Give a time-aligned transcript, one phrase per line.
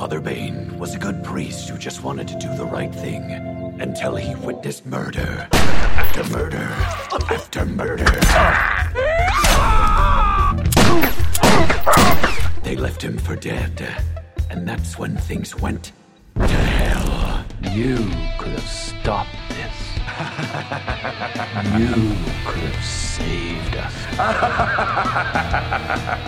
[0.00, 3.32] Father Bane was a good priest who just wanted to do the right thing
[3.82, 6.66] until he witnessed murder after murder
[7.28, 8.06] after murder.
[12.62, 14.02] They left him for dead,
[14.48, 15.92] and that's when things went
[16.34, 17.44] to hell.
[17.70, 17.96] You
[18.38, 19.59] could have stopped this.
[21.78, 22.14] You
[22.44, 23.94] could have saved us.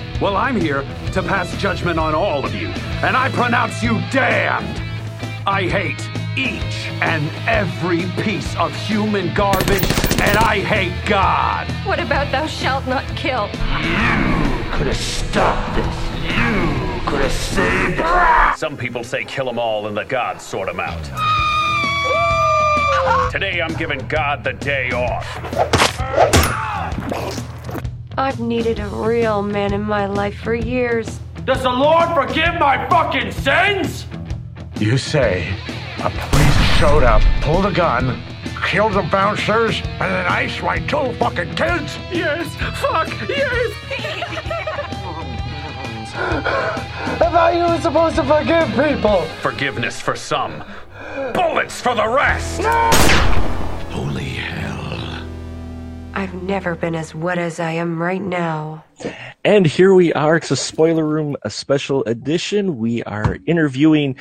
[0.23, 0.85] Well, I'm here
[1.15, 2.69] to pass judgment on all of you,
[3.03, 4.81] and I pronounce you damned.
[5.49, 6.01] I hate
[6.37, 9.83] each and every piece of human garbage,
[10.23, 11.67] and I hate God.
[11.85, 13.47] What about thou shalt not kill?
[13.83, 15.97] You could have stopped this.
[16.23, 18.61] You could have saved us.
[18.61, 21.32] Some people say kill them all and the gods sort them out.
[23.31, 25.27] Today I'm giving God the day off.
[28.19, 31.19] I've needed a real man in my life for years.
[31.45, 34.07] Does the Lord forgive my fucking sins?
[34.79, 35.55] You say
[35.99, 38.21] a police showed up, pulled a gun,
[38.67, 41.99] killed the bouncers, and then iced my two fucking kids?
[42.13, 43.73] Yes, fuck, yes.
[46.15, 49.23] I thought you were supposed to forgive people.
[49.41, 50.63] Forgiveness for some,
[51.33, 52.63] bullets for the rest.
[53.91, 55.27] Holy hell.
[56.15, 58.85] I've never been as wet as I am right now.
[59.45, 60.37] And here we are.
[60.37, 62.79] It's a spoiler room, a special edition.
[62.79, 64.17] We are interviewing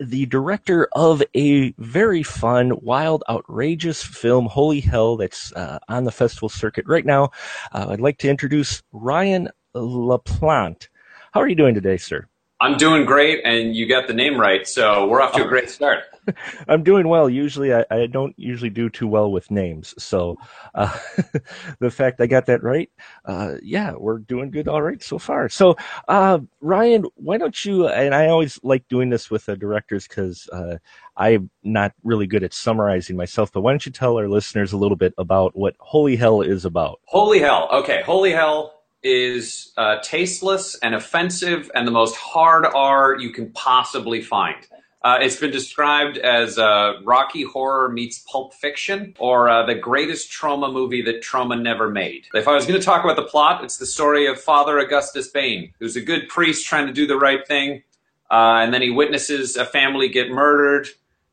[0.00, 6.12] the director of a very fun, wild, outrageous film, Holy Hell, that's uh, on the
[6.12, 7.30] festival circuit right now.
[7.72, 10.88] Uh, I'd like to introduce Ryan LaPlante.
[11.32, 12.26] How are you doing today, sir?
[12.58, 15.68] I'm doing great, and you got the name right, so we're off to a great
[15.68, 16.04] start.
[16.68, 17.28] I'm doing well.
[17.28, 19.94] Usually, I, I don't usually do too well with names.
[19.98, 20.38] So,
[20.74, 20.96] uh,
[21.80, 22.90] the fact I got that right,
[23.26, 25.50] uh, yeah, we're doing good all right so far.
[25.50, 25.76] So,
[26.08, 27.88] uh, Ryan, why don't you?
[27.88, 30.78] And I always like doing this with the directors because uh,
[31.14, 33.52] I'm not really good at summarizing myself.
[33.52, 36.64] But why don't you tell our listeners a little bit about what Holy Hell is
[36.64, 37.00] about?
[37.04, 37.68] Holy hell.
[37.70, 38.75] Okay, holy hell
[39.06, 44.56] is uh, tasteless and offensive and the most hard R you can possibly find.
[45.04, 50.32] Uh, it's been described as uh, Rocky Horror meets Pulp Fiction, or uh, the greatest
[50.32, 52.26] Troma movie that Troma never made.
[52.34, 55.28] If I was going to talk about the plot, it's the story of Father Augustus
[55.28, 57.84] Bane, who's a good priest trying to do the right thing,
[58.32, 60.88] uh, and then he witnesses a family get murdered,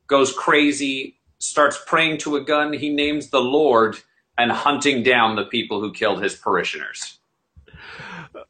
[0.06, 3.98] goes crazy, starts praying to a gun he names the Lord,
[4.38, 7.18] and hunting down the people who killed his parishioners.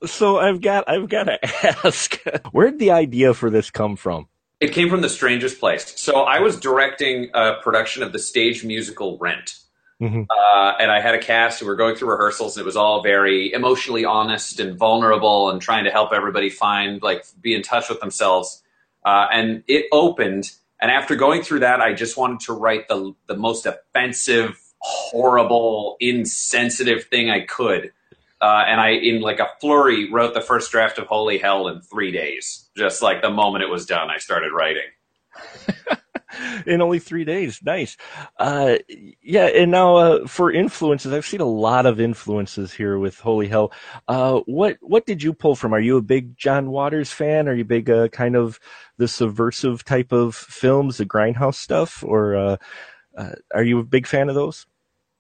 [0.06, 1.40] So I've got I've got to
[1.86, 2.22] ask,
[2.52, 4.28] where did the idea for this come from?
[4.60, 5.94] It came from the strangest place.
[6.00, 9.56] So I was directing a production of the stage musical Rent.
[10.02, 10.26] Mhm.
[10.30, 13.02] Uh, and I had a cast who were going through rehearsals, and it was all
[13.02, 17.90] very emotionally honest and vulnerable, and trying to help everybody find, like, be in touch
[17.90, 18.64] with themselves.
[19.06, 23.14] Uh, and it opened, and after going through that, I just wanted to write the
[23.28, 27.92] the most offensive, horrible, insensitive thing I could.
[28.44, 31.80] Uh, and I, in like a flurry, wrote the first draft of Holy Hell in
[31.80, 32.70] three days.
[32.76, 34.84] Just like the moment it was done, I started writing.
[36.66, 37.62] in only three days.
[37.64, 37.96] Nice.
[38.38, 38.80] Uh,
[39.22, 43.48] yeah, and now uh, for influences, I've seen a lot of influences here with Holy
[43.48, 43.72] Hell.
[44.10, 45.74] Uh, what what did you pull from?
[45.74, 47.48] Are you a big John Waters fan?
[47.48, 48.60] Are you big uh, kind of
[48.98, 52.58] the subversive type of films, the grindhouse stuff, or uh,
[53.18, 54.66] uh, are you a big fan of those?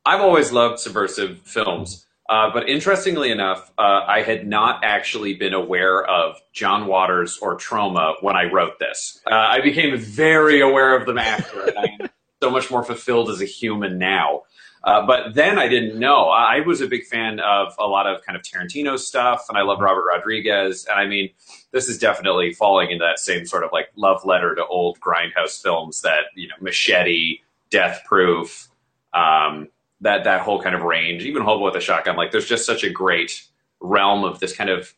[0.05, 2.05] I've always loved subversive films.
[2.33, 7.55] Uh, but interestingly enough, uh, I had not actually been aware of John Waters or
[7.59, 9.21] Troma when I wrote this.
[9.29, 12.09] Uh, I became very aware of them after, and I'm
[12.41, 14.45] so much more fulfilled as a human now.
[14.83, 16.29] Uh, but then I didn't know.
[16.29, 19.61] I was a big fan of a lot of kind of Tarantino stuff, and I
[19.61, 20.87] love Robert Rodriguez.
[20.89, 21.29] And I mean,
[21.69, 25.61] this is definitely falling into that same sort of like love letter to old grindhouse
[25.61, 28.69] films that you know, Machete, Death Proof,
[29.13, 29.67] um,
[30.03, 31.23] that that whole kind of range.
[31.23, 32.15] Even Hobo with a Shotgun.
[32.15, 33.45] Like, there's just such a great
[33.81, 34.93] realm of this kind of.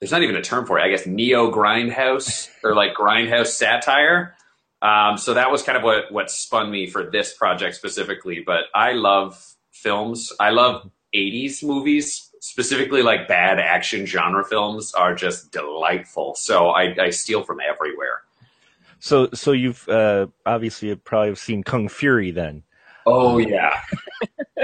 [0.00, 0.82] There's not even a term for it.
[0.82, 4.36] I guess neo grindhouse or like grindhouse satire.
[4.82, 8.42] Um, so that was kind of what what spun me for this project specifically.
[8.44, 10.32] But I love films.
[10.38, 16.34] I love '80s movies, specifically like bad action genre films, are just delightful.
[16.34, 18.22] So I, I steal from everywhere.
[18.98, 22.62] So so you've uh, obviously probably have seen Kung Fury then.
[23.06, 23.80] Oh yeah.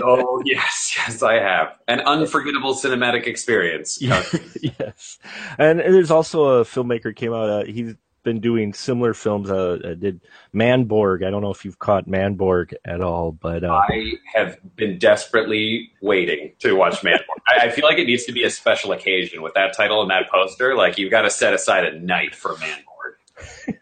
[0.03, 3.99] oh yes, yes I have an unforgettable cinematic experience.
[4.61, 5.19] yes,
[5.59, 7.49] and there's also a filmmaker came out.
[7.49, 7.95] Uh, he's
[8.25, 9.51] been doing similar films.
[9.51, 10.21] Uh, uh, did
[10.55, 11.27] Manborg?
[11.27, 15.91] I don't know if you've caught Manborg at all, but uh, I have been desperately
[16.01, 17.21] waiting to watch Manborg.
[17.49, 20.11] I, I feel like it needs to be a special occasion with that title and
[20.11, 20.77] that poster.
[20.77, 23.75] Like you've got to set aside a night for Manborg.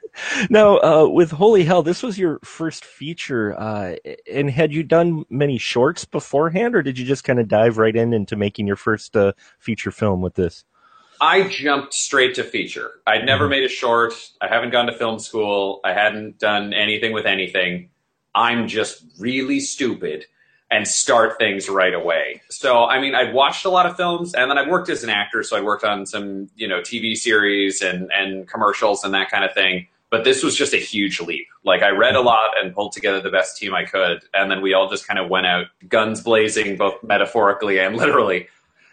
[0.50, 3.96] now, uh, with Holy Hell, this was your first feature, uh,
[4.30, 7.94] and had you done many shorts beforehand, or did you just kind of dive right
[7.94, 10.64] in into making your first uh, feature film with this?
[11.20, 13.00] I jumped straight to feature.
[13.06, 13.48] I'd never Mm-hmm.
[13.48, 14.14] made a short.
[14.40, 15.80] I haven't gone to film school.
[15.84, 17.90] I hadn't done anything with anything.
[18.34, 20.24] I'm just really stupid
[20.70, 22.42] and start things right away.
[22.48, 25.10] So, I mean, I'd watched a lot of films and then I worked as an
[25.10, 25.42] actor.
[25.42, 29.44] So I worked on some, you know, TV series and, and commercials and that kind
[29.44, 29.88] of thing.
[30.10, 31.46] But this was just a huge leap.
[31.64, 34.22] Like I read a lot and pulled together the best team I could.
[34.34, 38.48] And then we all just kind of went out guns blazing, both metaphorically and literally.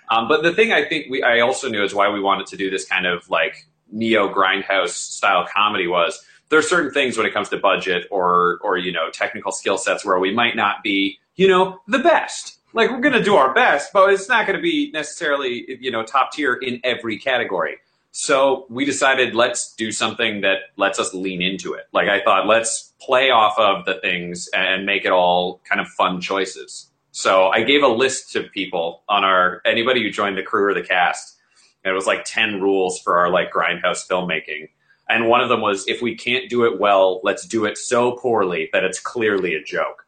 [0.09, 2.57] Um, but the thing I think we I also knew is why we wanted to
[2.57, 7.25] do this kind of like neo grindhouse style comedy was there are certain things when
[7.25, 10.83] it comes to budget or or you know technical skill sets where we might not
[10.83, 12.59] be you know the best.
[12.73, 16.31] Like we're gonna do our best, but it's not gonna be necessarily you know top
[16.31, 17.77] tier in every category.
[18.19, 21.83] So we decided let's do something that lets us lean into it.
[21.93, 25.87] Like I thought, let's play off of the things and make it all kind of
[25.89, 26.89] fun choices.
[27.11, 30.73] So I gave a list to people on our anybody who joined the crew or
[30.73, 31.37] the cast.
[31.83, 34.69] And it was like ten rules for our like grindhouse filmmaking.
[35.07, 38.13] And one of them was if we can't do it well, let's do it so
[38.13, 40.07] poorly that it's clearly a joke.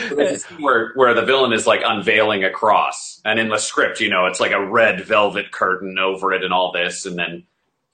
[0.10, 3.60] There's a scene where where the villain is like unveiling a cross, and in the
[3.60, 7.18] script, you know, it's like a red velvet curtain over it and all this, and
[7.18, 7.46] then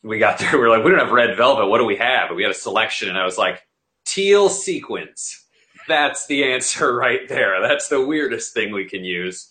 [0.04, 1.68] we got there, we were like, we don't have red velvet.
[1.68, 2.28] What do we have?
[2.28, 3.66] And we had a selection, and I was like,
[4.06, 5.46] teal sequins.
[5.88, 7.62] That's the answer right there.
[7.62, 9.50] That's the weirdest thing we can use.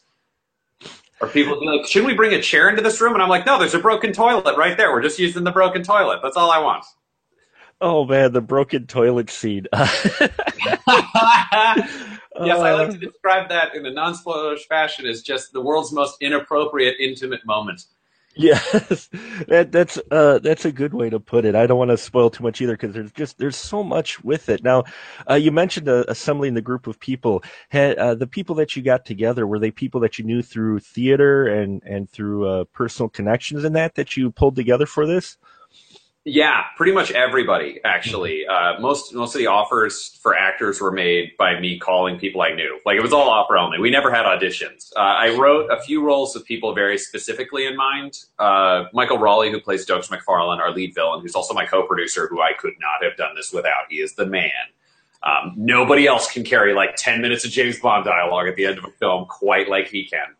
[1.20, 3.14] Or people like, shouldn't we bring a chair into this room?
[3.14, 4.90] And I'm like, no, there's a broken toilet right there.
[4.90, 6.18] We're just using the broken toilet.
[6.20, 6.84] That's all I want.
[7.80, 9.66] Oh man, the broken toilet scene.
[12.40, 15.92] Yes, I like Uh, to describe that in a non-spoilerish fashion as just the world's
[15.92, 17.84] most inappropriate intimate moment.
[18.34, 19.08] Yes,
[19.48, 21.54] that, that's uh, that's a good way to put it.
[21.54, 24.48] I don't want to spoil too much either because there's just there's so much with
[24.48, 24.64] it.
[24.64, 24.84] Now,
[25.28, 27.44] uh, you mentioned uh, assembling the group of people.
[27.68, 30.80] Had, uh, the people that you got together were they people that you knew through
[30.80, 35.36] theater and and through uh, personal connections and that that you pulled together for this?
[36.24, 38.46] Yeah, pretty much everybody actually.
[38.46, 42.52] Uh, most most of the offers for actors were made by me calling people I
[42.54, 42.78] knew.
[42.86, 43.80] Like it was all offer only.
[43.80, 44.92] We never had auditions.
[44.94, 48.20] Uh, I wrote a few roles with people very specifically in mind.
[48.38, 52.40] Uh, Michael Raleigh, who plays Dokes McFarlane, our lead villain, who's also my co-producer, who
[52.40, 53.86] I could not have done this without.
[53.90, 54.50] He is the man.
[55.24, 58.78] Um, nobody else can carry like ten minutes of James Bond dialogue at the end
[58.78, 60.36] of a film quite like he can.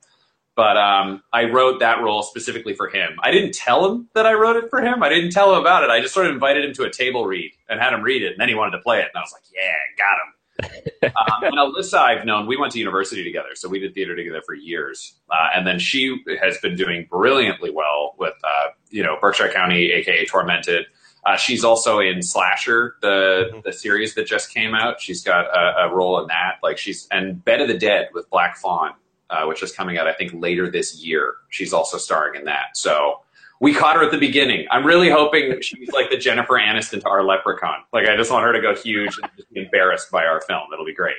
[0.55, 3.19] But um, I wrote that role specifically for him.
[3.23, 5.03] I didn't tell him that I wrote it for him.
[5.03, 5.89] I didn't tell him about it.
[5.91, 8.33] I just sort of invited him to a table read and had him read it,
[8.33, 10.33] and then he wanted to play it, and I was like, "Yeah, got him."
[11.05, 12.47] um, and Alysa, I've known.
[12.47, 15.15] We went to university together, so we did theater together for years.
[15.31, 19.91] Uh, and then she has been doing brilliantly well with, uh, you know, Berkshire County,
[19.93, 20.85] aka Tormented.
[21.25, 25.01] Uh, she's also in Slasher, the the series that just came out.
[25.01, 26.57] She's got a, a role in that.
[26.63, 28.93] Like she's and Bed of the Dead with Black Fawn
[29.33, 31.35] uh, which is coming out, I think, later this year.
[31.49, 32.77] She's also starring in that.
[32.77, 33.21] So
[33.61, 34.67] we caught her at the beginning.
[34.71, 37.79] I'm really hoping she's like the Jennifer Aniston to our Leprechaun.
[37.93, 40.63] Like, I just want her to go huge and just be embarrassed by our film.
[40.73, 41.17] It'll be great.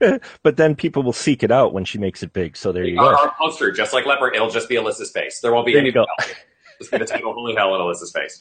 [0.42, 2.56] but then people will seek it out when she makes it big.
[2.56, 3.16] So there you Our, go.
[3.18, 5.40] our poster, just like Leper, it'll just be Alysa's face.
[5.40, 6.00] There won't be There any you go.
[6.18, 6.32] else.
[6.82, 8.40] Just be the title Holy Hell and Alysa's face.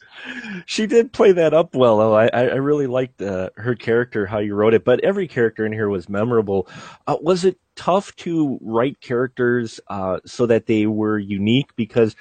[0.65, 2.15] She did play that up well, though.
[2.15, 4.83] I, I really liked uh, her character, how you wrote it.
[4.83, 6.67] But every character in here was memorable.
[7.07, 11.75] Uh, was it tough to write characters uh, so that they were unique?
[11.75, 12.15] Because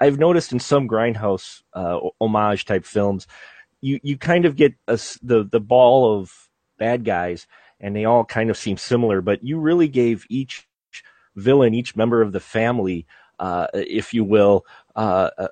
[0.00, 3.26] I've noticed in some grindhouse uh, homage type films,
[3.80, 6.32] you you kind of get a the the ball of
[6.78, 7.46] bad guys,
[7.80, 9.20] and they all kind of seem similar.
[9.20, 10.66] But you really gave each
[11.34, 13.06] villain, each member of the family,
[13.38, 14.64] uh, if you will,
[14.96, 15.48] uh, uh,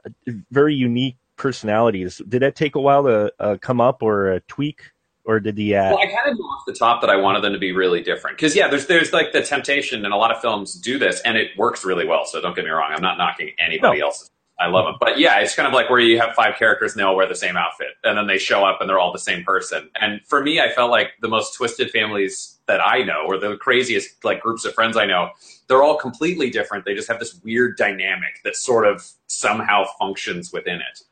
[0.51, 2.21] very unique personalities.
[2.29, 4.83] Did that take a while to uh, come up or tweak,
[5.25, 7.43] or did the uh, Well, I kind of knew off the top that I wanted
[7.43, 10.31] them to be really different because yeah, there's there's like the temptation, and a lot
[10.35, 12.25] of films do this, and it works really well.
[12.25, 14.07] So don't get me wrong, I'm not knocking anybody No.
[14.07, 14.31] else's.
[14.57, 17.01] I love them, but yeah, it's kind of like where you have five characters and
[17.01, 19.19] they all wear the same outfit, and then they show up and they're all the
[19.19, 19.91] same person.
[20.01, 23.56] And for me, I felt like the most twisted families that I know, or the
[23.56, 25.30] craziest like groups of friends I know,
[25.68, 26.85] they're all completely different.
[26.85, 31.02] They just have this weird dynamic that sort of somehow functions within it.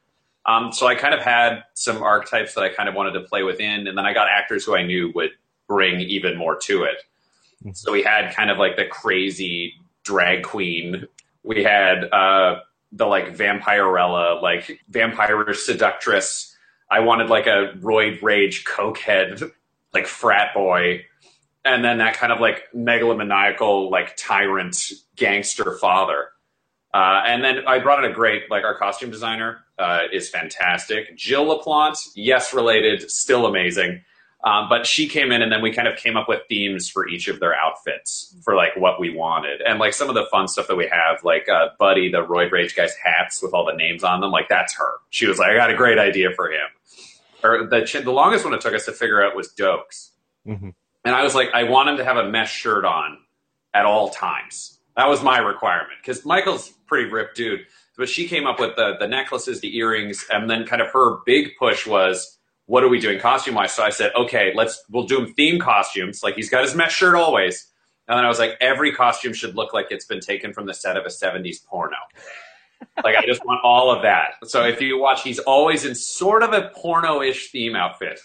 [0.46, 3.42] Um, so I kind of had some archetypes that I kind of wanted to play
[3.42, 5.30] within, and then I got actors who I knew would
[5.68, 7.04] bring even more to it.
[7.74, 11.06] So we had kind of like the crazy drag queen.
[11.44, 16.56] We had uh, the like vampirella, like vampire seductress.
[16.90, 19.50] I wanted like a roid rage cokehead,
[19.94, 21.04] like frat boy,
[21.64, 24.76] and then that kind of like megalomaniacal, like tyrant
[25.16, 26.28] gangster father.
[26.94, 31.16] Uh, and then I brought in a great, like our costume designer, uh, is fantastic.
[31.16, 34.02] Jill LaPlante, yes, related, still amazing.
[34.44, 37.08] Um, but she came in and then we kind of came up with themes for
[37.08, 39.62] each of their outfits for like what we wanted.
[39.62, 42.50] And like some of the fun stuff that we have, like uh, Buddy, the Roid
[42.50, 44.94] Rage guy's hats with all the names on them, like that's her.
[45.10, 46.66] She was like, I got a great idea for him.
[47.44, 50.10] Or the, the longest one it took us to figure out was Dokes.
[50.46, 50.70] Mm-hmm.
[51.04, 53.18] And I was like, I want him to have a mesh shirt on
[53.74, 54.78] at all times.
[54.96, 57.66] That was my requirement because Michael's pretty ripped dude.
[57.96, 61.18] But she came up with the, the necklaces, the earrings, and then kind of her
[61.26, 63.72] big push was, what are we doing costume wise?
[63.72, 66.22] So I said, okay, let's we'll do him theme costumes.
[66.22, 67.68] Like he's got his mesh shirt always.
[68.08, 70.74] And then I was like, every costume should look like it's been taken from the
[70.74, 71.96] set of a 70s porno.
[73.04, 74.34] like I just want all of that.
[74.44, 78.20] So if you watch, he's always in sort of a porno-ish theme outfit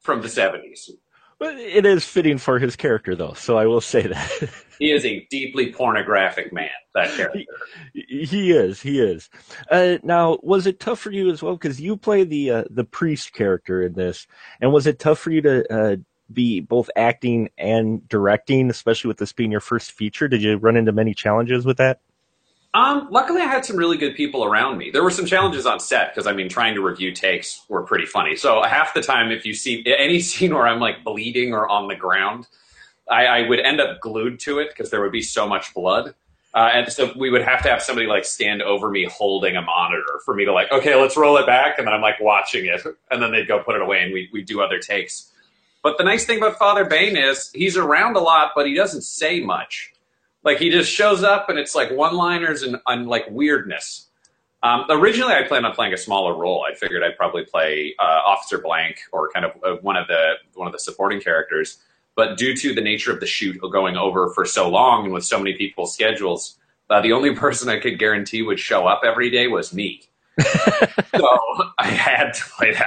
[0.00, 0.90] from the 70s.
[1.38, 3.34] It is fitting for his character, though.
[3.34, 6.70] So I will say that he is a deeply pornographic man.
[6.94, 7.44] That character.
[7.92, 8.80] He, he is.
[8.80, 9.28] He is.
[9.70, 11.54] Uh, now, was it tough for you as well?
[11.54, 14.26] Because you play the uh, the priest character in this,
[14.60, 15.96] and was it tough for you to uh,
[16.32, 20.28] be both acting and directing, especially with this being your first feature?
[20.28, 22.00] Did you run into many challenges with that?
[22.76, 24.90] Um, luckily, I had some really good people around me.
[24.90, 28.04] There were some challenges on set because I mean, trying to review takes were pretty
[28.04, 28.36] funny.
[28.36, 31.88] So half the time, if you see any scene where I'm like bleeding or on
[31.88, 32.46] the ground,
[33.10, 36.14] I, I would end up glued to it because there would be so much blood.
[36.52, 39.62] Uh, and so we would have to have somebody like stand over me holding a
[39.62, 41.78] monitor for me to like, okay, let's roll it back.
[41.78, 42.82] And then I'm like watching it.
[43.10, 45.32] And then they'd go put it away and we, we do other takes.
[45.82, 49.02] But the nice thing about Father Bane is he's around a lot, but he doesn't
[49.02, 49.94] say much.
[50.46, 54.06] Like he just shows up and it's like one-liners and, and like weirdness.
[54.62, 56.64] Um, originally, I planned on playing a smaller role.
[56.70, 60.34] I figured I'd probably play uh, Officer Blank or kind of uh, one of the
[60.54, 61.78] one of the supporting characters.
[62.14, 65.24] But due to the nature of the shoot going over for so long and with
[65.24, 66.56] so many people's schedules,
[66.90, 70.02] uh, the only person I could guarantee would show up every day was me.
[70.40, 71.38] so
[71.76, 72.86] I had to play that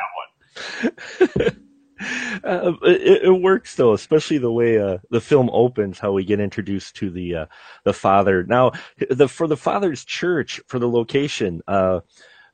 [1.43, 1.55] one.
[1.99, 5.99] Uh, it, it, works though, especially the way uh, the film opens.
[5.99, 7.45] How we get introduced to the uh,
[7.83, 8.43] the father.
[8.43, 8.71] Now,
[9.09, 11.61] the for the father's church for the location.
[11.67, 12.01] Uh,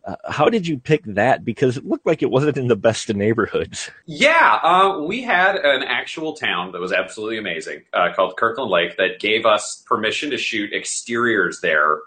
[0.06, 1.44] uh, how did you pick that?
[1.44, 3.90] Because it looked like it wasn't in the best of neighborhoods.
[4.06, 7.82] Yeah, uh, we had an actual town that was absolutely amazing
[8.16, 12.00] called Kirkland Lake that gave us permission to shoot exteriors there,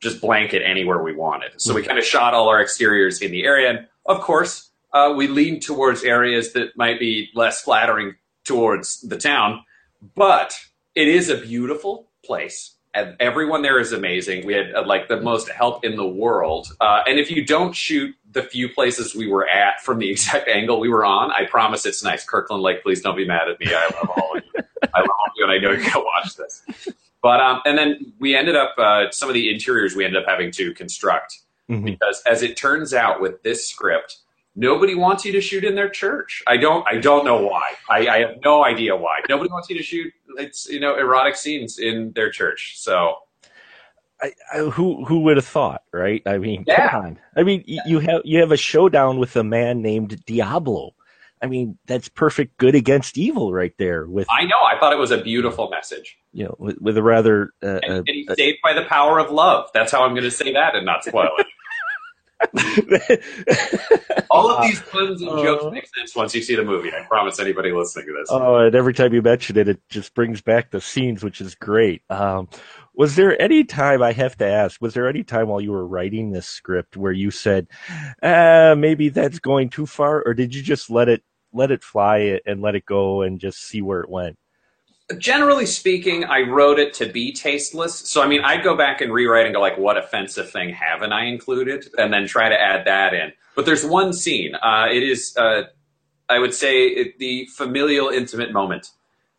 [0.00, 1.60] just blanket anywhere we wanted.
[1.60, 5.12] So we kind of shot all our exteriors in the area, and of course uh,
[5.16, 9.64] we lean towards areas that might be less flattering towards the town.
[10.14, 10.54] But
[10.94, 12.74] it is a beautiful place.
[12.94, 14.44] And everyone there is amazing.
[14.44, 16.68] We had uh, like the most help in the world.
[16.78, 20.48] Uh, and if you don't shoot the few places we were at from the exact
[20.48, 22.24] angle we were on, I promise it's nice.
[22.24, 23.68] Kirkland Lake, please don't be mad at me.
[23.68, 24.62] I love all of you.
[24.94, 26.62] I love all of you, and I know you go watch this.
[27.22, 30.28] But um, and then we ended up uh, some of the interiors we ended up
[30.28, 31.38] having to construct
[31.70, 31.84] mm-hmm.
[31.84, 34.18] because, as it turns out, with this script,
[34.54, 36.42] Nobody wants you to shoot in their church.
[36.46, 36.86] I don't.
[36.86, 37.70] I don't know why.
[37.88, 39.20] I, I have no idea why.
[39.28, 40.12] Nobody wants you to shoot.
[40.36, 42.74] It's you know erotic scenes in their church.
[42.76, 43.16] So
[44.22, 46.22] I, I, who who would have thought, right?
[46.26, 46.90] I mean, yeah.
[46.90, 47.18] come on.
[47.36, 50.94] I mean, you have you have a showdown with a man named Diablo.
[51.42, 54.06] I mean, that's perfect good against evil right there.
[54.06, 56.16] With I know, I thought it was a beautiful message.
[56.32, 59.18] You know, with, with a rather uh, and, and he's uh, saved by the power
[59.18, 59.68] of love.
[59.74, 61.46] That's how I'm going to say that and not spoil it.
[64.30, 66.90] All of these puns and jokes uh, make sense once you see the movie.
[66.92, 68.28] I promise anybody listening to this.
[68.30, 71.54] Oh, and every time you mention it, it just brings back the scenes, which is
[71.54, 72.02] great.
[72.10, 72.48] Um,
[72.94, 74.80] was there any time I have to ask?
[74.80, 77.68] Was there any time while you were writing this script where you said,
[78.22, 81.22] uh, "Maybe that's going too far," or did you just let it
[81.52, 84.36] let it fly and let it go and just see where it went?
[85.18, 87.98] Generally speaking, I wrote it to be tasteless.
[87.98, 91.12] So, I mean, I'd go back and rewrite and go like, what offensive thing haven't
[91.12, 91.88] I included?
[91.98, 93.32] And then try to add that in.
[93.54, 94.54] But there's one scene.
[94.54, 95.64] Uh, it is, uh,
[96.28, 98.90] I would say, it, the familial intimate moment.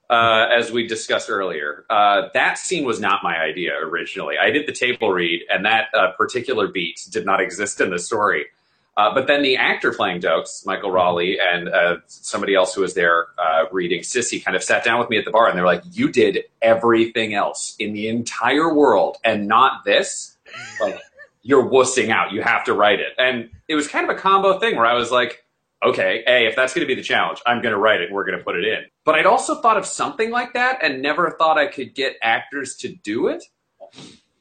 [0.10, 4.36] Uh, as we discussed earlier, uh, that scene was not my idea originally.
[4.38, 7.98] I did the table read, and that uh, particular beat did not exist in the
[7.98, 8.46] story.
[8.96, 10.92] Uh, but then the actor playing Dokes, Michael.
[10.92, 15.00] Raleigh, and uh, somebody else who was there uh, reading Sissy kind of sat down
[15.00, 18.74] with me at the bar and they're like, You did everything else in the entire
[18.74, 20.38] world and not this?
[20.80, 21.00] Like,
[21.42, 22.32] you're wussing out.
[22.32, 23.14] You have to write it.
[23.18, 25.44] And it was kind of a combo thing where I was like,
[25.84, 28.12] Okay, A, if that's going to be the challenge, I'm going to write it.
[28.12, 28.86] We're going to put it in.
[29.04, 32.76] But I'd also thought of something like that and never thought I could get actors
[32.78, 33.44] to do it.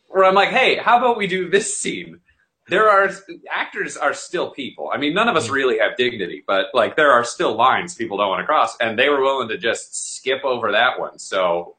[0.08, 2.20] Where I'm like, Hey, how about we do this scene?
[2.68, 3.10] There are
[3.50, 4.90] actors are still people.
[4.92, 5.52] I mean, none of us mm.
[5.52, 8.98] really have dignity, but like there are still lines people don't want to cross, and
[8.98, 11.18] they were willing to just skip over that one.
[11.18, 11.76] So,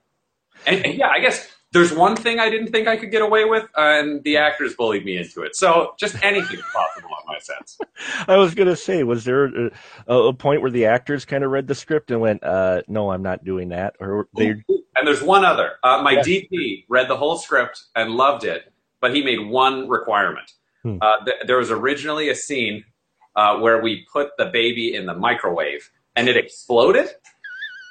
[0.65, 3.45] and, and yeah, I guess there's one thing I didn't think I could get away
[3.45, 5.55] with, uh, and the actors bullied me into it.
[5.55, 7.79] So just anything possible on my sense.
[8.27, 9.45] I was gonna say, was there
[10.07, 13.11] a, a point where the actors kind of read the script and went, uh, "No,
[13.11, 14.49] I'm not doing that," or they?
[14.95, 15.73] And there's one other.
[15.81, 20.51] Uh, my DP read the whole script and loved it, but he made one requirement.
[20.83, 20.97] Hmm.
[21.01, 22.83] Uh, th- there was originally a scene
[23.35, 27.09] uh, where we put the baby in the microwave and it exploded.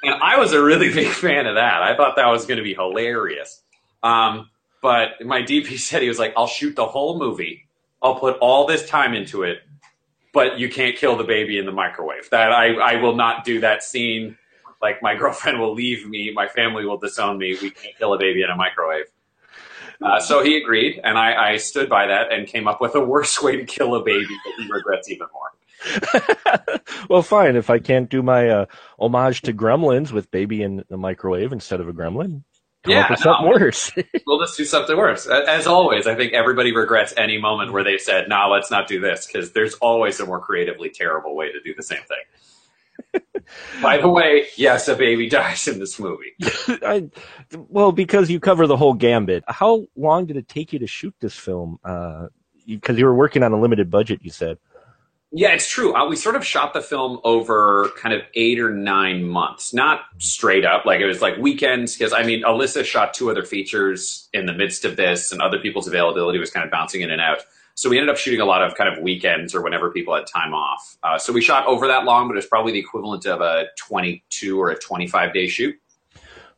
[0.03, 1.83] And I was a really big fan of that.
[1.83, 3.63] I thought that was going to be hilarious.
[4.03, 4.51] Um,
[4.83, 7.67] but my DP said he was like, I'll shoot the whole movie.
[8.03, 9.59] I'll put all this time into it,
[10.35, 12.29] but you can't kill the baby in the microwave.
[12.31, 14.37] That I, I will not do that scene.
[14.81, 17.57] Like my girlfriend will leave me, my family will disown me.
[17.63, 19.07] We can't kill a baby in a microwave.
[20.03, 23.01] Uh, so he agreed, and I, I stood by that and came up with a
[23.01, 25.49] worse way to kill a baby that he regrets even more.
[27.09, 27.57] well, fine.
[27.57, 28.67] If I can't do my uh,
[28.99, 32.45] homage to Gremlins with baby in the microwave instead of a gremlin,
[32.85, 33.25] come Yeah, up with no.
[33.25, 33.93] something worse.
[34.27, 35.27] We'll just do something worse.
[35.27, 39.01] As always, I think everybody regrets any moment where they've said, "Nah, let's not do
[39.01, 42.19] this," because there's always a more creatively terrible way to do the same thing.
[43.83, 46.33] By the way, yes, a baby dies in this movie.
[46.69, 47.09] I,
[47.69, 49.45] well, because you cover the whole gambit.
[49.49, 51.79] How long did it take you to shoot this film?
[52.67, 54.59] Because you were working on a limited budget, you said.
[55.35, 55.95] Yeah, it's true.
[55.95, 60.01] Uh, we sort of shot the film over kind of eight or nine months, not
[60.19, 60.85] straight up.
[60.85, 61.97] Like it was like weekends.
[61.97, 65.59] Because I mean, Alysa shot two other features in the midst of this, and other
[65.59, 67.39] people's availability was kind of bouncing in and out.
[67.75, 70.27] So we ended up shooting a lot of kind of weekends or whenever people had
[70.27, 70.97] time off.
[71.03, 74.61] Uh, so we shot over that long, but it's probably the equivalent of a 22
[74.61, 75.77] or a 25 day shoot.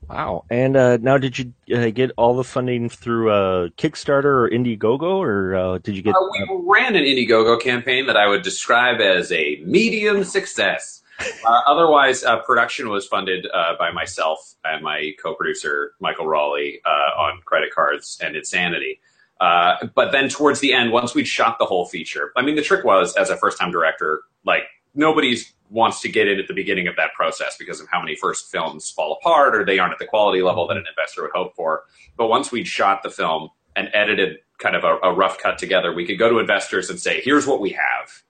[0.09, 0.45] Wow.
[0.51, 5.03] And uh, now, did you uh, get all the funding through uh, Kickstarter or Indiegogo,
[5.03, 6.15] or uh, did you get?
[6.15, 11.03] Uh, we ran an Indiegogo campaign that I would describe as a medium success.
[11.21, 17.21] Uh, otherwise, uh, production was funded uh, by myself and my co-producer Michael Raleigh uh,
[17.21, 19.01] on credit cards and Insanity.
[19.41, 22.63] Uh, but then towards the end, once we'd shot the whole feature, I mean, the
[22.63, 24.65] trick was as a first-time director, like
[24.95, 25.37] nobody
[25.71, 28.51] wants to get in at the beginning of that process because of how many first
[28.51, 31.55] films fall apart or they aren't at the quality level that an investor would hope
[31.57, 31.83] for.
[32.17, 35.93] But once we'd shot the film and edited kind of a, a rough cut together,
[35.93, 38.23] we could go to investors and say, "Here's what we have.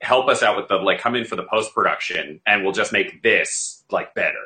[0.00, 2.92] Help us out with the like, come in for the post production, and we'll just
[2.92, 4.38] make this like better."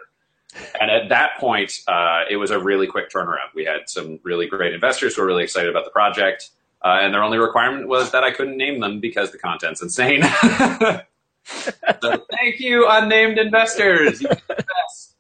[0.81, 3.55] And at that point, uh, it was a really quick turnaround.
[3.55, 6.51] We had some really great investors who were really excited about the project,
[6.83, 10.23] uh, and their only requirement was that I couldn't name them because the content's insane.
[11.45, 14.21] so thank you, unnamed investors.
[14.21, 15.15] You're the best.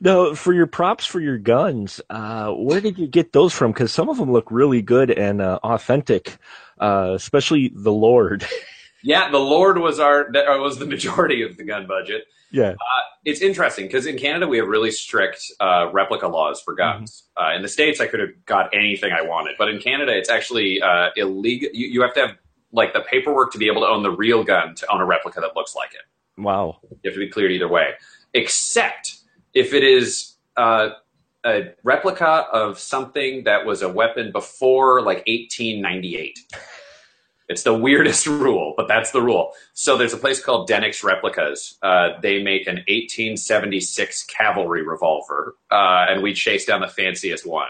[0.00, 3.72] No, for your props for your guns, uh, where did you get those from?
[3.72, 6.36] Because some of them look really good and uh, authentic,
[6.78, 8.46] uh, especially the Lord.
[9.06, 12.24] Yeah, the Lord was our was the majority of the gun budget.
[12.54, 12.74] Yeah.
[13.24, 17.24] It's interesting because in Canada we have really strict uh, replica laws for guns.
[17.36, 20.28] Uh, in the states, I could have got anything I wanted, but in Canada, it's
[20.28, 21.70] actually uh, illegal.
[21.72, 22.36] You, you have to have
[22.72, 25.40] like the paperwork to be able to own the real gun to own a replica
[25.40, 26.40] that looks like it.
[26.40, 26.78] Wow.
[26.90, 27.92] You have to be cleared either way,
[28.34, 29.16] except
[29.54, 30.90] if it is uh,
[31.44, 36.38] a replica of something that was a weapon before like 1898.
[37.48, 39.52] It's the weirdest rule, but that's the rule.
[39.72, 41.76] So there's a place called Denix Replicas.
[41.82, 47.68] Uh, they make an 1876 cavalry revolver, uh, and we chase down the fanciest one.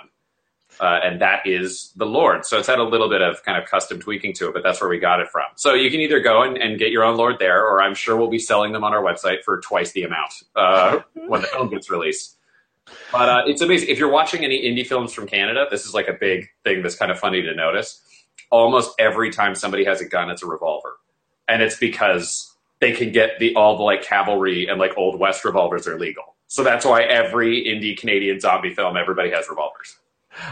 [0.80, 2.44] Uh, and that is the Lord.
[2.44, 4.80] So it's had a little bit of kind of custom tweaking to it, but that's
[4.80, 5.44] where we got it from.
[5.54, 8.16] So you can either go and, and get your own Lord there, or I'm sure
[8.16, 11.70] we'll be selling them on our website for twice the amount uh, when the film
[11.70, 12.38] gets released.
[13.12, 13.88] But uh, it's amazing.
[13.88, 16.96] If you're watching any indie films from Canada, this is like a big thing that's
[16.96, 18.00] kind of funny to notice.
[18.54, 20.92] Almost every time somebody has a gun, it's a revolver,
[21.48, 25.44] and it's because they can get the all the like cavalry and like old west
[25.44, 26.36] revolvers are legal.
[26.46, 29.96] So that's why every indie Canadian zombie film, everybody has revolvers.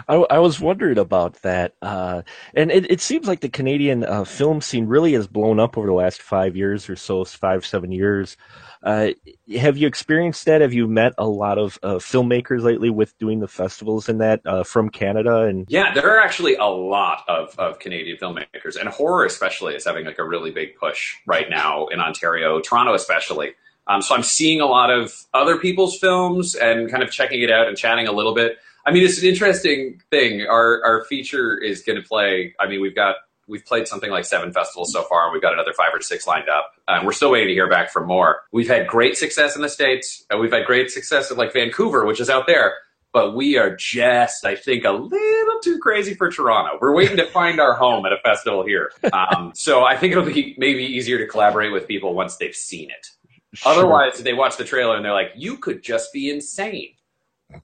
[0.08, 2.22] I, I was wondering about that, uh,
[2.54, 5.86] and it, it seems like the Canadian uh, film scene really has blown up over
[5.86, 8.36] the last five years or so, five seven years.
[8.82, 9.10] Uh,
[9.56, 10.60] have you experienced that?
[10.60, 14.40] Have you met a lot of uh, filmmakers lately with doing the festivals and that
[14.44, 15.42] uh, from Canada?
[15.42, 19.84] And Yeah, there are actually a lot of, of Canadian filmmakers, and horror especially is
[19.84, 23.52] having like a really big push right now in Ontario, Toronto especially.
[23.86, 27.50] Um, so I'm seeing a lot of other people's films and kind of checking it
[27.50, 28.58] out and chatting a little bit.
[28.86, 30.46] I mean, it's an interesting thing.
[30.48, 32.54] Our our feature is going to play.
[32.58, 33.16] I mean, we've got
[33.48, 36.26] we've played something like seven festivals so far, and we've got another five or six
[36.26, 36.72] lined up.
[36.88, 38.42] And we're still waiting to hear back from more.
[38.52, 42.06] We've had great success in the states, and we've had great success in like Vancouver,
[42.06, 42.74] which is out there.
[43.12, 46.78] But we are just, I think, a little too crazy for Toronto.
[46.80, 48.90] We're waiting to find our home at a festival here.
[49.12, 52.90] Um, so I think it'll be maybe easier to collaborate with people once they've seen
[52.90, 53.06] it.
[53.66, 56.94] Otherwise, they watch the trailer and they're like, "You could just be insane."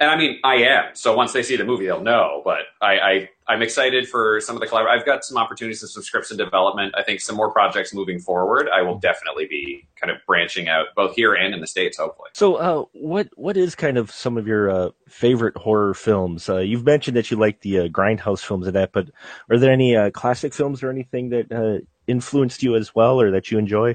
[0.01, 0.95] And I mean, I am.
[0.95, 2.43] So once they see the movie, they'll know.
[2.45, 6.03] But I, I I'm excited for some of the collabor- I've got some opportunities in
[6.31, 6.95] in development.
[6.97, 8.69] I think some more projects moving forward.
[8.69, 12.31] I will definitely be kind of branching out both here and in the states, hopefully.
[12.35, 16.49] So, uh, what what is kind of some of your uh, favorite horror films?
[16.49, 19.11] Uh, you've mentioned that you like the uh, grindhouse films and that, but
[19.51, 23.31] are there any uh, classic films or anything that uh, influenced you as well, or
[23.31, 23.95] that you enjoy?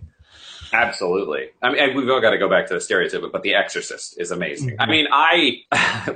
[0.73, 1.49] Absolutely.
[1.61, 4.31] I mean, we've all got to go back to the stereotype, but The Exorcist is
[4.31, 4.75] amazing.
[4.79, 5.63] I mean, I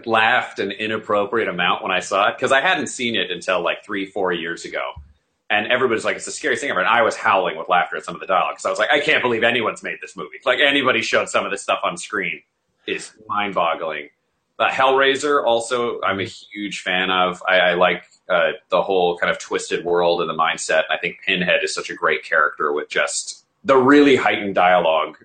[0.06, 3.86] laughed an inappropriate amount when I saw it because I hadn't seen it until like
[3.86, 4.94] three, four years ago.
[5.50, 6.80] And everybody's like, it's the scariest thing ever.
[6.80, 8.92] And I was howling with laughter at some of the dialogue because I was like,
[8.92, 10.38] I can't believe anyone's made this movie.
[10.44, 12.42] Like anybody showed some of this stuff on screen
[12.86, 14.10] is mind boggling.
[14.60, 17.44] Uh, Hellraiser, also, I'm a huge fan of.
[17.48, 20.84] I, I like uh, the whole kind of twisted world and the mindset.
[20.90, 25.18] I think Pinhead is such a great character with just the really heightened dialogue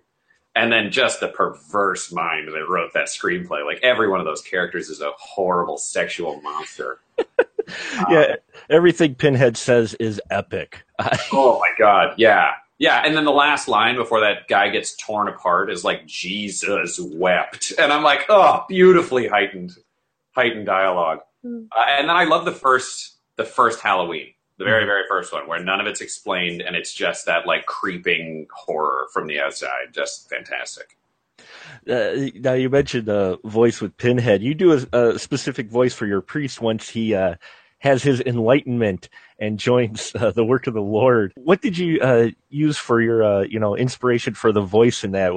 [0.54, 3.64] and then just the perverse mind that wrote that screenplay.
[3.64, 6.98] Like every one of those characters is a horrible sexual monster.
[8.10, 8.36] yeah,
[8.68, 10.82] everything Pinhead says is epic.
[11.32, 12.52] oh my god, yeah.
[12.78, 16.98] Yeah, and then the last line before that guy gets torn apart is like Jesus
[17.00, 17.72] wept.
[17.78, 19.76] And I'm like, "Oh, beautifully heightened
[20.34, 25.02] heightened dialogue." Uh, and then I love the first the first Halloween the very very
[25.08, 29.26] first one where none of it's explained and it's just that like creeping horror from
[29.26, 30.96] the outside just fantastic.
[31.88, 34.42] Uh, now you mentioned the voice with pinhead.
[34.42, 37.34] You do a, a, specific voice for your priest once he uh,
[37.82, 39.08] has his enlightenment
[39.40, 41.32] and joins uh, the work of the Lord.
[41.34, 45.10] What did you uh, use for your, uh, you know, inspiration for the voice in
[45.12, 45.34] that?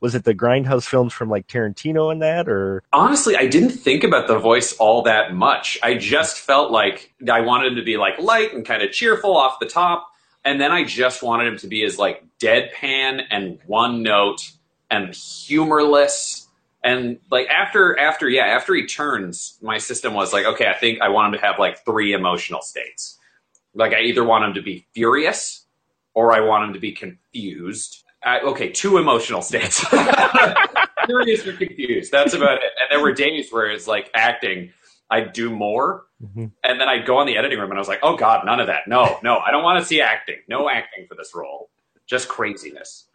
[0.00, 2.84] Was it the Grindhouse films from like Tarantino and that, or?
[2.92, 5.78] Honestly, I didn't think about the voice all that much.
[5.82, 9.36] I just felt like I wanted him to be like light and kind of cheerful
[9.36, 10.06] off the top,
[10.44, 14.52] and then I just wanted him to be as like deadpan and one note
[14.92, 16.39] and humorless
[16.82, 21.00] and like after after yeah after he turns my system was like okay i think
[21.00, 23.18] i want him to have like three emotional states.
[23.74, 25.66] Like i either want him to be furious
[26.14, 28.04] or i want him to be confused.
[28.24, 29.84] Uh, okay two emotional states.
[31.06, 32.72] Furious or confused that's about it.
[32.78, 34.70] And there were days where it's like acting
[35.10, 36.46] i'd do more mm-hmm.
[36.62, 38.60] and then i'd go on the editing room and i was like oh god none
[38.60, 38.86] of that.
[38.86, 41.70] No no i don't want to see acting no acting for this role
[42.10, 43.06] just craziness.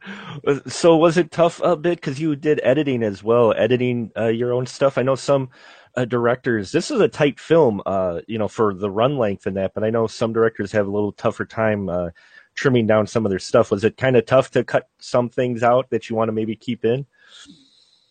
[0.68, 4.54] So was it tough a bit because you did editing as well, editing uh, your
[4.54, 4.98] own stuff?
[4.98, 5.50] I know some
[5.98, 6.72] uh, directors.
[6.72, 9.74] This is a tight film, uh, you know, for the run length and that.
[9.74, 12.12] But I know some directors have a little tougher time uh,
[12.56, 13.70] trimming down some of their stuff.
[13.70, 16.56] Was it kind of tough to cut some things out that you want to maybe
[16.56, 17.06] keep in?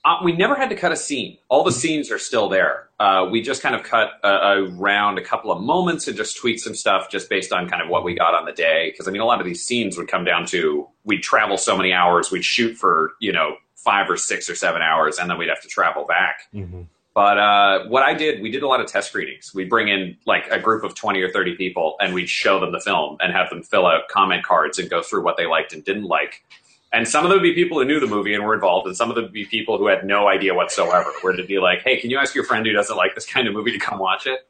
[0.05, 1.39] Uh, we never had to cut a scene.
[1.49, 2.89] All the scenes are still there.
[3.01, 6.61] Uh, we just kind of cut uh, around a couple of moments and just tweaked
[6.61, 8.91] some stuff just based on kind of what we got on the day.
[8.91, 11.77] Because I mean, a lot of these scenes would come down to we'd travel so
[11.77, 15.39] many hours, we'd shoot for you know five or six or seven hours, and then
[15.39, 16.43] we'd have to travel back.
[16.55, 16.83] Mm-hmm.
[17.15, 19.53] But uh, what I did, we did a lot of test screenings.
[19.55, 22.73] We'd bring in like a group of 20 or 30 people and we'd show them
[22.73, 25.73] the film and have them fill out comment cards and go through what they liked
[25.73, 26.45] and didn't like.
[26.95, 28.97] And some of them would be people who knew the movie and were involved, and
[28.97, 31.13] some of them would be people who had no idea whatsoever.
[31.23, 33.49] Where to be like, hey, can you ask your friend who doesn't like this kind
[33.49, 34.41] of movie to come watch it?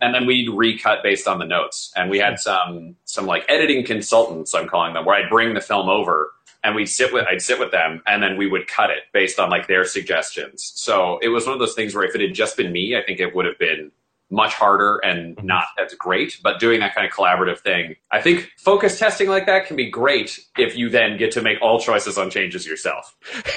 [0.00, 1.92] and then we'd recut based on the notes.
[1.96, 5.60] And we had some some like editing consultants, I'm calling them, where I'd bring the
[5.60, 8.90] film over and we'd sit with I'd sit with them and then we would cut
[8.90, 10.72] it based on like their suggestions.
[10.74, 13.02] So it was one of those things where if it had just been me, I
[13.02, 13.90] think it would have been
[14.30, 15.46] much harder and mm-hmm.
[15.46, 16.38] not as great.
[16.42, 19.90] But doing that kind of collaborative thing, I think focus testing like that can be
[19.90, 23.16] great if you then get to make all choices on changes yourself.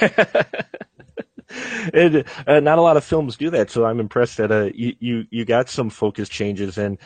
[1.92, 4.94] and uh, not a lot of films do that, so I'm impressed that uh, you,
[4.98, 6.98] you you got some focus changes, and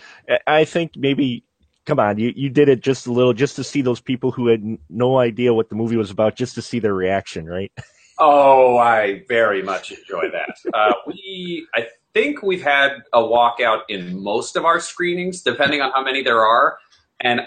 [0.47, 1.45] I think maybe
[1.89, 4.49] come on, you, you did it just a little, just to see those people who
[4.49, 7.73] had no idea what the movie was about, just to see their reaction, right?
[8.19, 10.59] Oh, I very much enjoy that.
[10.75, 15.93] Uh, we, I think we've had a walkout in most of our screenings, depending on
[15.93, 16.79] how many there are.
[17.21, 17.43] And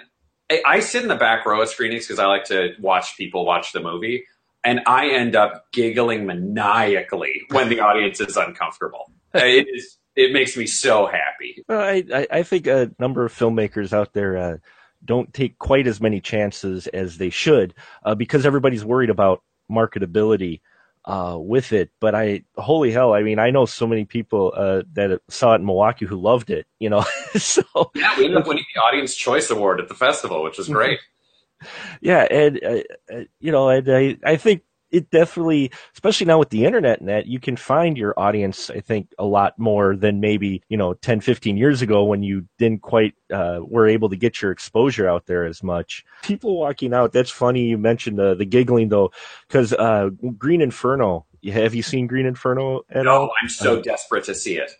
[0.49, 3.45] I, I sit in the back row of screenings because I like to watch people
[3.45, 4.25] watch the movie.
[4.63, 9.11] And I end up giggling maniacally when the audience is uncomfortable.
[9.33, 9.97] it is.
[10.15, 11.63] It makes me so happy.
[11.69, 14.57] Well, I, I think a number of filmmakers out there uh,
[15.03, 20.59] don't take quite as many chances as they should uh, because everybody's worried about marketability
[21.05, 21.89] uh, with it.
[21.99, 25.57] But I, holy hell, I mean, I know so many people uh, that saw it
[25.57, 26.65] in Milwaukee who loved it.
[26.79, 27.63] You know, so
[27.95, 30.99] yeah, we ended up winning the Audience Choice Award at the festival, which was great.
[32.01, 36.49] yeah, and uh, uh, you know, and I, I think it definitely, especially now with
[36.49, 40.19] the internet and that, you can find your audience, I think, a lot more than
[40.19, 44.15] maybe, you know, 10, 15 years ago when you didn't quite, uh, were able to
[44.15, 46.03] get your exposure out there as much.
[46.23, 47.65] People walking out, that's funny.
[47.65, 49.11] You mentioned the, the giggling though,
[49.47, 53.31] because, uh, Green Inferno, have you seen Green Inferno at No, all?
[53.41, 54.71] I'm so desperate to see it.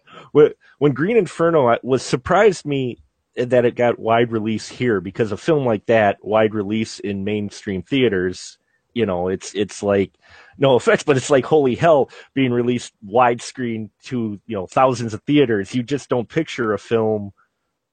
[0.78, 3.00] When Green Inferno uh, was surprised me
[3.36, 7.82] that it got wide release here because a film like that wide release in mainstream
[7.82, 8.58] theaters,
[8.94, 10.12] you know, it's it's like
[10.58, 15.22] no offense, but it's like holy hell being released widescreen to you know thousands of
[15.24, 15.74] theaters.
[15.76, 17.32] You just don't picture a film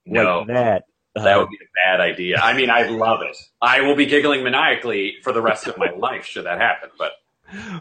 [0.07, 0.41] No.
[0.41, 0.85] like that.
[1.15, 2.37] That Uh, would be a bad idea.
[2.39, 3.37] I mean, I love it.
[3.61, 6.91] I will be giggling maniacally for the rest of my life should that happen.
[6.99, 7.13] But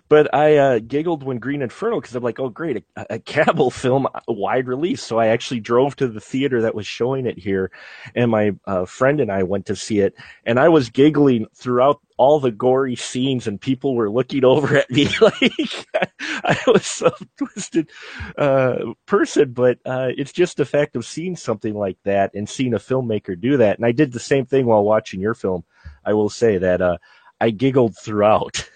[0.10, 4.08] but I uh, giggled when Green Inferno because I'm like, oh great, a, a film
[4.28, 5.04] wide release.
[5.04, 7.72] So I actually drove to the theater that was showing it here,
[8.16, 12.00] and my uh, friend and I went to see it, and I was giggling throughout
[12.18, 15.88] all the gory scenes, and people were looking over at me like
[16.22, 17.90] I was some twisted
[18.38, 19.54] uh, person.
[19.54, 23.40] But uh, it's just the fact of seeing something like that and seeing a filmmaker
[23.40, 25.64] do that, and I did the same thing while watching your film.
[26.06, 26.98] I will say that uh,
[27.40, 28.70] I giggled throughout.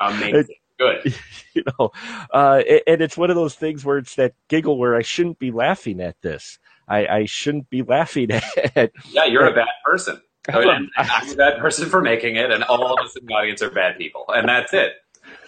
[0.00, 0.56] Amazing.
[0.78, 1.14] Good.
[1.54, 1.90] you know,
[2.32, 5.50] uh, and it's one of those things where it's that giggle where I shouldn't be
[5.50, 6.58] laughing at this.
[6.88, 8.30] I, I shouldn't be laughing
[8.76, 8.92] at.
[9.10, 10.20] Yeah, you're a bad person.
[10.48, 13.62] And I'm a bad person for making it, and all of us in the audience
[13.62, 14.26] are bad people.
[14.28, 14.92] And that's it.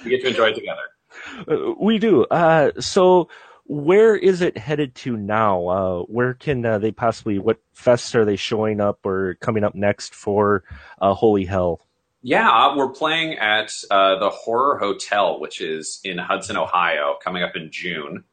[0.05, 0.83] We get to enjoy it together.
[1.49, 2.25] Uh, we do.
[2.25, 3.29] Uh, so,
[3.65, 5.69] where is it headed to now?
[5.69, 7.39] Uh, where can uh, they possibly?
[7.39, 10.65] What fests are they showing up or coming up next for
[11.01, 11.81] uh, Holy Hell?
[12.23, 17.45] Yeah, uh, we're playing at uh, the Horror Hotel, which is in Hudson, Ohio, coming
[17.45, 18.25] up in June.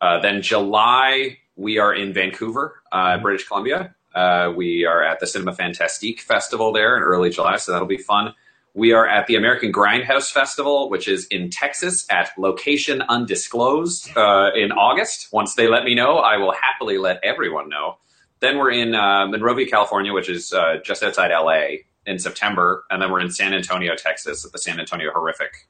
[0.00, 3.94] Uh, then July, we are in Vancouver, uh, British Columbia.
[4.14, 7.96] Uh, we are at the Cinema Fantastique Festival there in early July, so that'll be
[7.96, 8.34] fun.
[8.74, 14.50] We are at the American Grindhouse Festival, which is in Texas at location undisclosed uh,
[14.54, 15.28] in August.
[15.32, 17.96] Once they let me know, I will happily let everyone know.
[18.40, 23.00] Then we're in uh, Monrovia, California, which is uh, just outside LA in September, and
[23.00, 25.68] then we're in San Antonio, Texas, at the San Antonio Horrific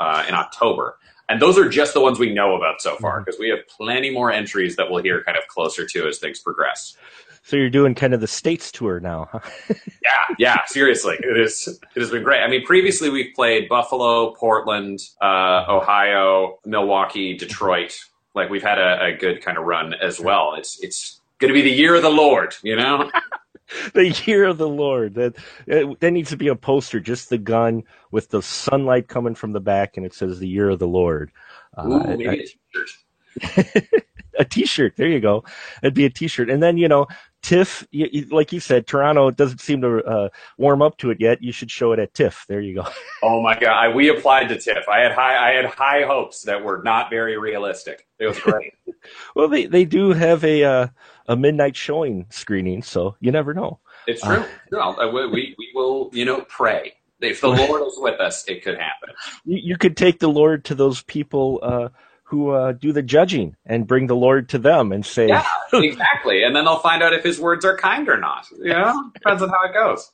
[0.00, 0.98] uh, in October.
[1.28, 4.10] And those are just the ones we know about so far, because we have plenty
[4.10, 6.96] more entries that we'll hear kind of closer to as things progress.
[7.44, 9.40] So you're doing kind of the states tour now, huh?
[10.02, 11.66] Yeah, yeah, seriously, it is.
[11.94, 12.42] It has been great.
[12.42, 17.98] I mean, previously we've played Buffalo, Portland, uh, Ohio, Milwaukee, Detroit.
[18.34, 20.54] Like we've had a, a good kind of run as well.
[20.56, 23.10] It's it's going to be the year of the Lord, you know.
[23.94, 25.14] the year of the Lord.
[25.14, 25.36] That
[25.70, 29.52] uh, that needs to be a poster, just the gun with the sunlight coming from
[29.52, 31.32] the back, and it says the year of the Lord.
[31.76, 33.84] Uh, maybe I- a t-shirt.
[34.38, 34.94] a t-shirt.
[34.96, 35.44] There you go.
[35.82, 36.50] It'd be a t-shirt.
[36.50, 37.06] And then, you know,
[37.42, 40.28] TIFF, you, you, like you said, Toronto doesn't seem to uh,
[40.58, 41.42] warm up to it yet.
[41.42, 42.46] You should show it at TIFF.
[42.48, 42.86] There you go.
[43.24, 44.88] Oh my god, I, we applied to TIFF.
[44.88, 48.08] I had high I had high hopes that were not very realistic.
[48.18, 48.74] It was great.
[49.36, 50.86] well, they, they do have a uh,
[51.28, 53.78] a midnight showing screening, so you never know.
[54.08, 54.44] It's true.
[54.72, 56.94] No, we, we we will, you know, pray.
[57.20, 59.10] If the Lord is with us, it could happen.
[59.44, 61.88] You, you could take the Lord to those people uh,
[62.32, 66.42] who uh, do the judging and bring the Lord to them and say, Yeah, exactly.
[66.42, 68.46] And then they'll find out if his words are kind or not.
[68.58, 70.10] You know, depends on how it goes.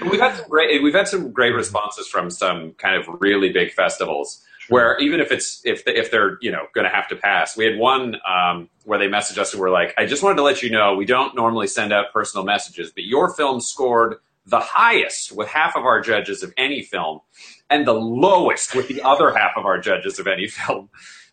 [0.00, 3.52] But We've had some great we've had some great responses from some kind of really
[3.52, 7.06] big festivals where even if it's if the, if they're you know going to have
[7.08, 7.54] to pass.
[7.54, 10.42] We had one um, where they messaged us and were like, "I just wanted to
[10.42, 14.60] let you know we don't normally send out personal messages, but your film scored the
[14.60, 17.20] highest with half of our judges of any film,
[17.68, 20.88] and the lowest with the other half of our judges of any film.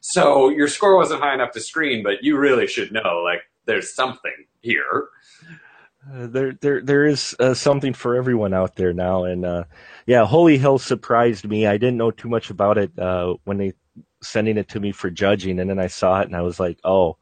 [0.07, 3.95] So your score wasn't high enough to screen, but you really should know like there's
[3.95, 5.09] something here."
[6.07, 9.63] Uh, there, there, there is uh, something for everyone out there now, and uh,
[10.05, 11.65] yeah, Holy Hell surprised me.
[11.65, 13.73] I didn't know too much about it uh, when they
[14.21, 16.77] sending it to me for judging, and then I saw it, and I was like,
[16.83, 17.17] oh,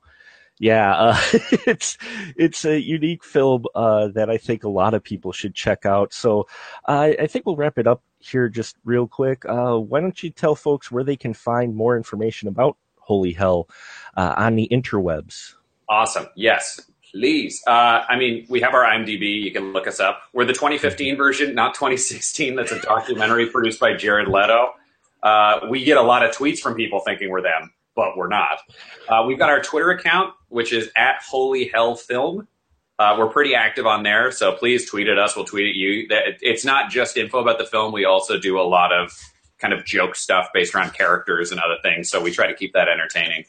[0.60, 1.22] yeah, uh,
[1.66, 1.98] it's
[2.36, 6.14] it's a unique film uh, that I think a lot of people should check out.
[6.14, 6.48] So
[6.86, 9.46] I think we'll wrap it up here just real quick.
[9.46, 13.68] Uh, why don't you tell folks where they can find more information about Holy Hell
[14.16, 15.54] uh, on the interwebs?
[15.90, 16.28] Awesome.
[16.36, 16.80] Yes,
[17.12, 17.62] please.
[17.68, 19.42] Uh, I mean, we have our IMDb.
[19.42, 20.24] You can look us up.
[20.34, 22.56] We're the 2015 version, not 2016.
[22.56, 24.74] That's a documentary produced by Jared Leto.
[25.22, 28.60] Uh, we get a lot of tweets from people thinking we're them, but we're not.
[29.08, 32.48] Uh, we've got our Twitter account, which is at Holy Hell Film.
[33.00, 35.36] Uh, we're pretty active on there, so please tweet at us.
[35.36, 36.08] We'll tweet at you.
[36.10, 37.92] It's not just info about the film.
[37.92, 39.12] We also do a lot of
[39.58, 42.10] kind of joke stuff based around characters and other things.
[42.10, 43.46] So we try to keep that entertaining.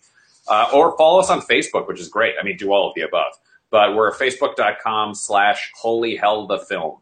[0.48, 2.34] Uh, or follow us on Facebook, which is great.
[2.40, 3.32] I mean, do all of the above.
[3.70, 6.98] But we're facebook.com slash holy hell the film.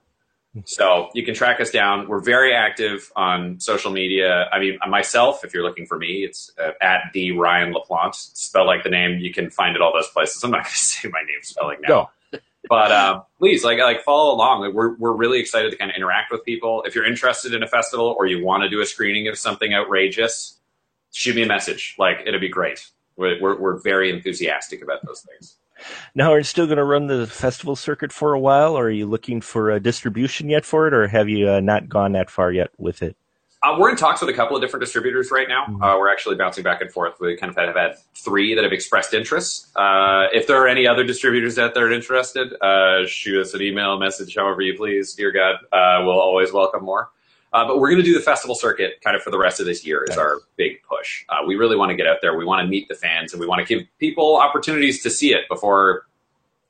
[0.64, 2.09] So you can track us down.
[2.09, 4.48] We're very active on social media.
[4.52, 8.14] I mean, myself, if you're looking for me, it's uh, at the Ryan LaPlante.
[8.14, 9.18] Spell like the name.
[9.18, 10.44] You can find it all those places.
[10.44, 11.88] I'm not going to say my name spelling now.
[12.68, 14.61] But um, please, like, like follow along.
[14.61, 16.83] Like, we're we're really excited to kind of interact with people.
[16.87, 19.75] If you're interested in a festival or you want to do a screening of something
[19.75, 20.61] outrageous,
[21.12, 21.96] shoot me a message.
[21.98, 22.87] Like it'll be great.
[23.16, 25.57] We're, we're, we're very enthusiastic about those things.
[26.14, 28.90] Now, are you still going to run the festival circuit for a while, or are
[28.90, 32.31] you looking for a distribution yet for it, or have you uh, not gone that
[32.31, 33.16] far yet with it?
[33.62, 35.64] Uh, we're in talks with a couple of different distributors right now.
[35.64, 35.83] Mm-hmm.
[35.83, 37.20] Uh, we're actually bouncing back and forth.
[37.20, 39.68] We kind of have had three that have expressed interest.
[39.77, 43.98] Uh, if there are any other distributors out there interested, uh, shoot us an email,
[43.98, 45.14] message, however you please.
[45.14, 47.11] Dear God, uh, we'll always welcome more.
[47.53, 49.66] Uh, but we're going to do the festival circuit kind of for the rest of
[49.66, 51.25] this year is our big push.
[51.46, 52.37] we really want to get out there.
[52.37, 55.33] We want to meet the fans, and we want to give people opportunities to see
[55.35, 56.07] it before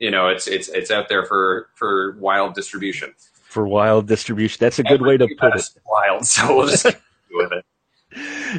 [0.01, 3.15] you know it's it's it's out there for for wild distribution
[3.53, 4.57] for wild distribution.
[4.59, 5.69] That's a good way to put it.
[5.87, 6.97] Wild, so we'll just with
[7.53, 7.65] it.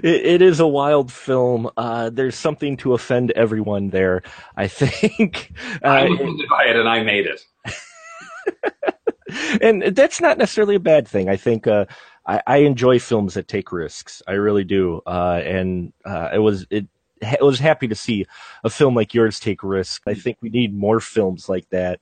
[0.03, 1.69] It, it is a wild film.
[1.75, 4.21] Uh, there's something to offend everyone there.
[4.55, 5.51] I think.
[5.83, 7.41] Uh, I'm offended by it, and I made it.
[9.61, 11.29] and that's not necessarily a bad thing.
[11.29, 11.85] I think uh,
[12.25, 14.21] I, I, enjoy films that take risks.
[14.27, 15.01] I really do.
[15.05, 16.87] Uh, and uh, it was it.
[17.23, 18.25] I was happy to see
[18.63, 20.01] a film like yours take risks.
[20.05, 21.99] I think we need more films like that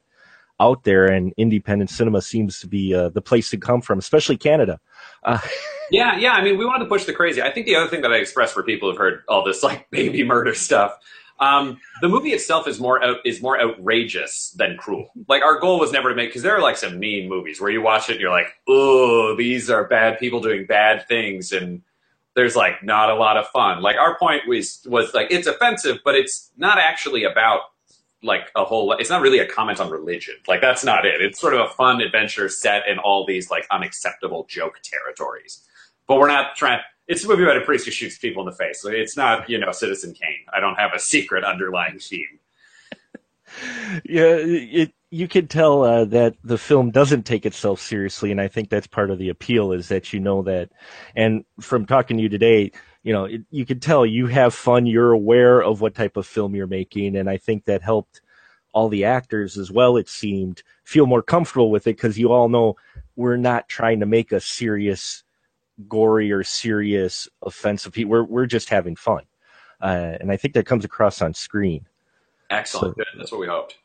[0.62, 4.38] out there, and independent cinema seems to be uh, the place to come from, especially
[4.38, 4.80] Canada.
[5.24, 5.40] Uh,
[5.92, 6.34] yeah, yeah.
[6.34, 7.42] I mean, we wanted to push the crazy.
[7.42, 9.90] I think the other thing that I expressed for people who've heard all this like
[9.90, 10.98] baby murder stuff.
[11.40, 15.12] Um, the movie itself is more out, is more outrageous than cruel.
[15.28, 17.72] Like our goal was never to make because there are like some mean movies where
[17.72, 21.82] you watch it and you're like, oh, these are bad people doing bad things, and
[22.36, 23.82] there's like not a lot of fun.
[23.82, 27.62] Like our point was was like it's offensive, but it's not actually about
[28.24, 30.36] like a whole it's not really a comment on religion.
[30.48, 31.22] Like that's not it.
[31.22, 35.68] It's sort of a fun adventure set in all these like unacceptable joke territories.
[36.08, 38.56] But we're not trying it's a movie about a priest who shoots people in the
[38.56, 38.86] face.
[38.86, 40.46] It's not you know citizen kane.
[40.54, 42.40] I don't have a secret underlying theme.
[44.06, 48.48] Yeah it you can tell uh, that the film doesn't take itself seriously and i
[48.48, 50.70] think that's part of the appeal is that you know that
[51.16, 52.72] and from talking to you today
[53.04, 54.86] you know, it, you can tell you have fun.
[54.86, 58.22] You're aware of what type of film you're making, and I think that helped
[58.74, 59.98] all the actors as well.
[59.98, 62.76] It seemed feel more comfortable with it because you all know
[63.16, 65.24] we're not trying to make a serious,
[65.88, 67.96] gory or serious offensive.
[67.98, 69.24] We're we're just having fun,
[69.82, 71.88] uh, and I think that comes across on screen.
[72.50, 72.98] Excellent.
[72.98, 73.04] So.
[73.18, 73.78] That's what we hoped.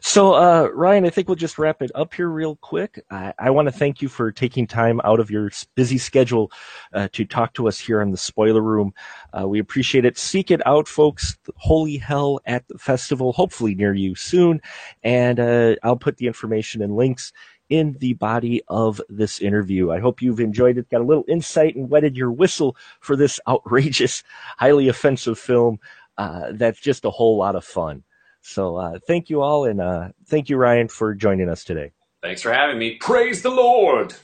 [0.00, 3.04] So, uh, Ryan, I think we'll just wrap it up here real quick.
[3.10, 6.50] I, I want to thank you for taking time out of your busy schedule
[6.92, 8.92] uh, to talk to us here in the spoiler room.
[9.38, 10.18] Uh, we appreciate it.
[10.18, 11.36] Seek it out, folks.
[11.56, 14.60] Holy Hell at the festival, hopefully near you soon.
[15.02, 17.32] And uh, I'll put the information and links
[17.68, 19.90] in the body of this interview.
[19.90, 23.40] I hope you've enjoyed it, got a little insight, and wetted your whistle for this
[23.48, 24.22] outrageous,
[24.58, 25.78] highly offensive film.
[26.18, 28.04] Uh, that's just a whole lot of fun.
[28.42, 31.92] So uh, thank you all, and uh, thank you, Ryan, for joining us today.
[32.22, 32.96] Thanks for having me.
[32.96, 34.14] Praise the Lord.